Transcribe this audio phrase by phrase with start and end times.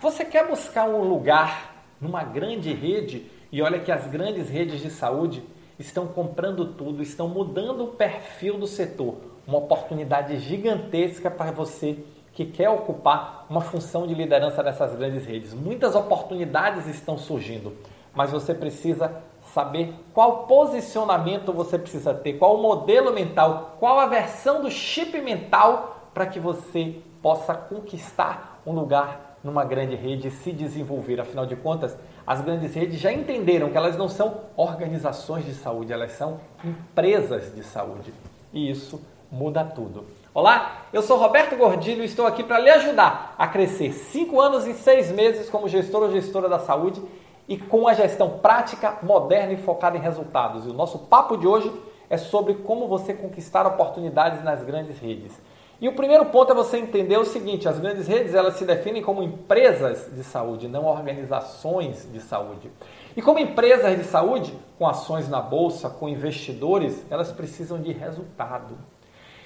[0.00, 4.90] Você quer buscar um lugar numa grande rede e olha que as grandes redes de
[4.90, 5.42] saúde
[5.76, 9.16] estão comprando tudo, estão mudando o perfil do setor.
[9.44, 11.98] Uma oportunidade gigantesca para você
[12.32, 15.52] que quer ocupar uma função de liderança nessas grandes redes.
[15.52, 17.76] Muitas oportunidades estão surgindo,
[18.14, 19.20] mas você precisa
[19.52, 25.20] saber qual posicionamento você precisa ter, qual o modelo mental, qual a versão do chip
[25.20, 31.20] mental para que você possa conquistar um lugar numa grande rede se desenvolver.
[31.20, 35.92] Afinal de contas, as grandes redes já entenderam que elas não são organizações de saúde,
[35.92, 38.12] elas são empresas de saúde.
[38.52, 40.06] E isso muda tudo.
[40.32, 44.66] Olá, eu sou Roberto Gordilho e estou aqui para lhe ajudar a crescer 5 anos
[44.66, 47.02] e 6 meses como gestor ou gestora da saúde
[47.48, 50.66] e com a gestão prática, moderna e focada em resultados.
[50.66, 51.72] E o nosso papo de hoje
[52.10, 55.32] é sobre como você conquistar oportunidades nas grandes redes.
[55.80, 59.02] E o primeiro ponto é você entender o seguinte: as grandes redes elas se definem
[59.02, 62.70] como empresas de saúde, não organizações de saúde.
[63.16, 68.76] E como empresas de saúde, com ações na bolsa, com investidores, elas precisam de resultado.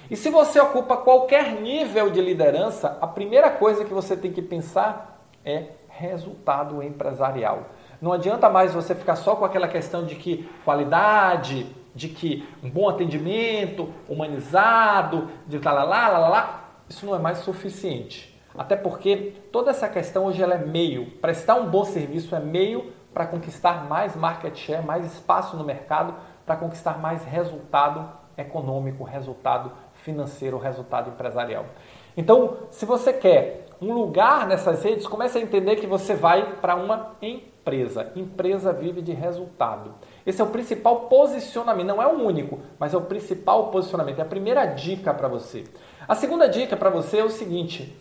[0.09, 4.41] E se você ocupa qualquer nível de liderança, a primeira coisa que você tem que
[4.41, 7.63] pensar é resultado empresarial.
[8.03, 12.69] Não adianta mais você ficar só com aquela questão de que qualidade, de que um
[12.69, 16.63] bom atendimento, humanizado, de lá, lá, lá, lá, lá.
[16.89, 18.37] Isso não é mais suficiente.
[18.57, 21.11] Até porque toda essa questão hoje ela é meio.
[21.21, 26.13] Prestar um bom serviço é meio para conquistar mais market share, mais espaço no mercado,
[26.45, 28.05] para conquistar mais resultado
[28.37, 31.67] econômico, resultado financeiro, resultado empresarial.
[32.15, 36.75] Então, se você quer um lugar nessas redes, comece a entender que você vai para
[36.75, 38.11] uma empresa.
[38.15, 39.93] Empresa vive de resultado.
[40.25, 44.19] Esse é o principal posicionamento, não é o único, mas é o principal posicionamento.
[44.19, 45.65] É a primeira dica para você.
[46.07, 47.97] A segunda dica para você é o seguinte: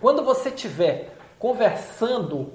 [0.00, 2.52] quando você estiver conversando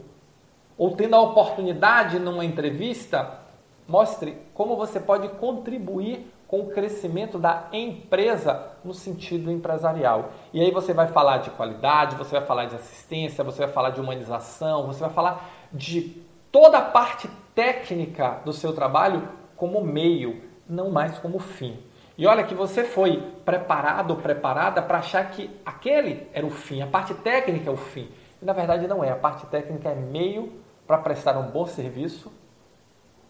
[0.77, 3.39] ou tendo a oportunidade numa entrevista,
[3.87, 10.31] mostre como você pode contribuir com o crescimento da empresa no sentido empresarial.
[10.53, 13.89] E aí você vai falar de qualidade, você vai falar de assistência, você vai falar
[13.89, 16.23] de humanização, você vai falar de
[16.53, 19.27] toda a parte técnica do seu trabalho
[19.57, 21.77] como meio, não mais como fim.
[22.17, 26.81] E olha que você foi preparado ou preparada para achar que aquele era o fim,
[26.81, 28.09] a parte técnica é o fim.
[28.41, 30.53] E na verdade não é, a parte técnica é meio
[30.87, 32.31] para prestar um bom serviço,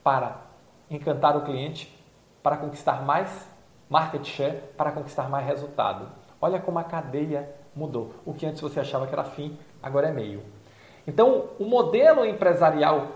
[0.03, 0.41] para
[0.91, 1.94] encantar o cliente
[2.45, 3.49] para conquistar mais
[3.89, 6.07] market share, para conquistar mais resultado.
[6.39, 8.13] Olha como a cadeia mudou.
[8.23, 10.43] O que antes você achava que era fim, agora é meio.
[11.07, 13.07] Então, o modelo empresarial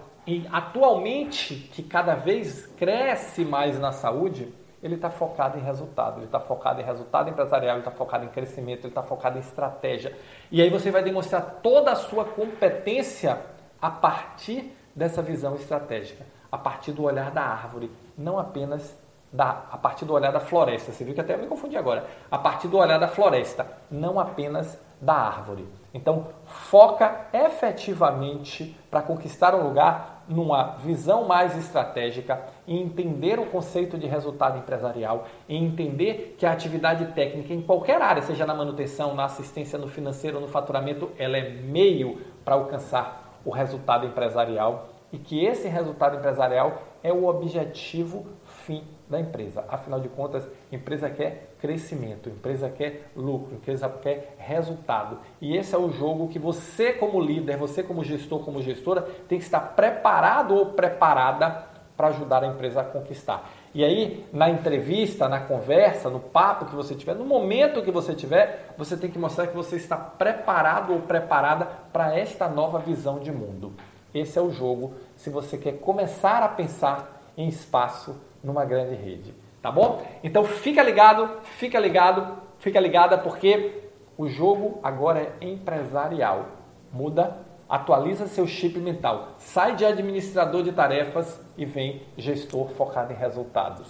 [0.52, 4.52] atualmente, que cada vez cresce mais na saúde,
[4.82, 8.30] ele está focado em resultado, ele está focado em resultado empresarial, ele está focado em
[8.30, 10.18] crescimento, ele está focado em estratégia.
[10.52, 13.40] E aí você vai demonstrar toda a sua competência
[13.80, 18.98] a partir dessa visão estratégica, a partir do olhar da árvore, não apenas
[19.32, 20.92] da, a partir do olhar da floresta.
[20.92, 22.06] Você viu que até eu me confundi agora.
[22.30, 25.66] A partir do olhar da floresta, não apenas da árvore.
[25.94, 33.98] Então, foca efetivamente para conquistar um lugar numa visão mais estratégica e entender o conceito
[33.98, 39.16] de resultado empresarial e entender que a atividade técnica em qualquer área, seja na manutenção,
[39.16, 45.18] na assistência, no financeiro, no faturamento, ela é meio para alcançar o resultado empresarial e
[45.18, 49.66] que esse resultado empresarial é o objetivo fim da empresa.
[49.68, 55.20] Afinal de contas, empresa quer crescimento, empresa quer lucro, empresa quer resultado.
[55.42, 59.40] E esse é o jogo que você como líder, você como gestor, como gestora, tem
[59.40, 61.68] que estar preparado ou preparada
[61.98, 63.50] para ajudar a empresa a conquistar.
[63.74, 68.16] E aí, na entrevista, na conversa, no papo que você tiver, no momento que você
[68.16, 73.20] tiver, você tem que mostrar que você está preparado ou preparada para esta nova visão
[73.20, 73.74] de mundo.
[74.14, 79.34] Esse é o jogo se você quer começar a pensar em espaço numa grande rede,
[79.62, 80.04] tá bom?
[80.24, 83.84] Então fica ligado, fica ligado, fica ligada porque
[84.18, 86.46] o jogo agora é empresarial.
[86.92, 87.38] Muda,
[87.70, 89.36] atualiza seu chip mental.
[89.38, 93.88] Sai de administrador de tarefas e vem gestor focado em resultados.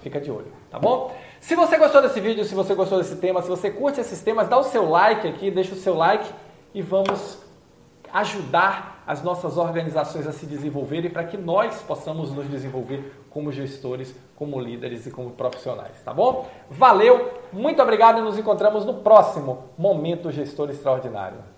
[0.00, 1.12] Fica de olho, tá bom?
[1.40, 4.48] Se você gostou desse vídeo, se você gostou desse tema, se você curte esses temas,
[4.48, 6.32] dá o seu like aqui, deixa o seu like
[6.72, 7.38] e vamos
[8.12, 14.14] ajudar as nossas organizações a se desenvolverem para que nós possamos nos desenvolver como gestores,
[14.34, 16.48] como líderes e como profissionais, tá bom?
[16.70, 21.55] Valeu, muito obrigado e nos encontramos no próximo Momento Gestor Extraordinário.